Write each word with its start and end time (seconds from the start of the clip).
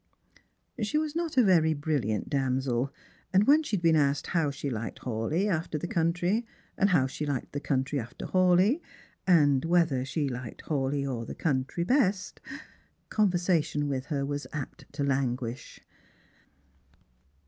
She 0.81 0.97
was 0.97 1.15
not 1.15 1.37
a 1.37 1.43
very 1.43 1.75
brilliant 1.75 2.27
damsel, 2.27 2.91
and 3.31 3.43
when 3.45 3.61
she 3.61 3.75
had 3.75 3.83
been 3.83 3.95
asked 3.95 4.25
how 4.25 4.49
she 4.49 4.67
liked 4.67 4.97
Hawleigh 5.03 5.47
after 5.47 5.77
the 5.77 5.85
country, 5.85 6.43
and 6.75 6.89
how 6.89 7.05
she 7.05 7.23
liked 7.23 7.51
the 7.51 7.59
country 7.59 7.99
after 7.99 8.25
Hawleigh, 8.25 8.81
and 9.27 9.63
whether 9.63 10.03
she 10.03 10.27
liked 10.27 10.63
Hawleigh 10.63 11.05
or 11.05 11.27
the 11.27 11.35
country 11.35 11.83
best, 11.83 12.41
conversa 13.11 13.63
tion 13.63 13.87
with 13.87 14.07
her 14.07 14.25
was 14.25 14.47
apt 14.51 14.91
to 14.93 15.03
languish. 15.03 15.81